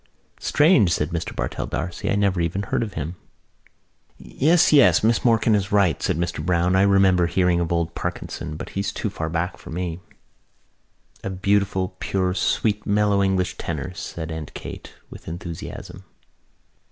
"Strange," 0.39 0.91
said 0.91 1.11
Mr 1.11 1.35
Bartell 1.35 1.67
D'Arcy. 1.67 2.09
"I 2.09 2.15
never 2.15 2.41
even 2.41 2.63
heard 2.63 2.81
of 2.81 2.93
him." 2.95 3.17
"Yes, 4.17 4.73
yes, 4.73 5.03
Miss 5.03 5.23
Morkan 5.23 5.53
is 5.53 5.71
right," 5.71 6.01
said 6.01 6.17
Mr 6.17 6.43
Browne. 6.43 6.75
"I 6.75 6.81
remember 6.81 7.27
hearing 7.27 7.59
of 7.59 7.71
old 7.71 7.93
Parkinson 7.93 8.57
but 8.57 8.69
he's 8.69 8.91
too 8.91 9.11
far 9.11 9.29
back 9.29 9.57
for 9.59 9.69
me." 9.69 9.99
"A 11.23 11.29
beautiful 11.29 11.97
pure 11.99 12.33
sweet 12.33 12.83
mellow 12.87 13.21
English 13.21 13.59
tenor," 13.59 13.93
said 13.93 14.31
Aunt 14.31 14.55
Kate 14.55 14.91
with 15.11 15.27
enthusiasm. 15.27 16.03